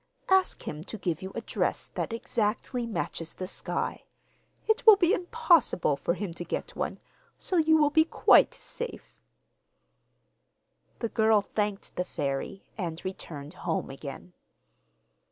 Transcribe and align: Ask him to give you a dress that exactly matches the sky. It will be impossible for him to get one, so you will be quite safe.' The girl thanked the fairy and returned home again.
Ask 0.29 0.63
him 0.67 0.83
to 0.85 0.97
give 0.97 1.21
you 1.21 1.31
a 1.35 1.41
dress 1.41 1.89
that 1.89 2.11
exactly 2.11 2.87
matches 2.87 3.35
the 3.35 3.45
sky. 3.45 4.05
It 4.67 4.83
will 4.87 4.95
be 4.95 5.13
impossible 5.13 5.95
for 5.95 6.15
him 6.15 6.33
to 6.33 6.43
get 6.43 6.75
one, 6.75 6.99
so 7.37 7.57
you 7.57 7.77
will 7.77 7.91
be 7.91 8.05
quite 8.05 8.55
safe.' 8.55 9.21
The 10.97 11.09
girl 11.09 11.41
thanked 11.43 11.97
the 11.97 12.03
fairy 12.03 12.63
and 12.79 12.99
returned 13.05 13.53
home 13.69 13.91
again. 13.91 14.33